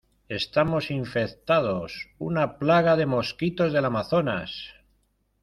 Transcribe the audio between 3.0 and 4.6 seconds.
mosquitos del Amazonas.